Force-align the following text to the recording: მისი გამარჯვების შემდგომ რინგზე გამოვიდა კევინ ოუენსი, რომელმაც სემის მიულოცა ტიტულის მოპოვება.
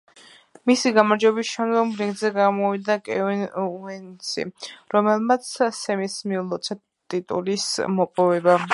მისი 0.69 0.91
გამარჯვების 0.93 1.51
შემდგომ 1.57 1.91
რინგზე 1.99 2.31
გამოვიდა 2.37 2.97
კევინ 3.09 3.45
ოუენსი, 3.65 4.47
რომელმაც 4.97 5.53
სემის 5.85 6.19
მიულოცა 6.33 6.81
ტიტულის 7.15 7.73
მოპოვება. 8.01 8.63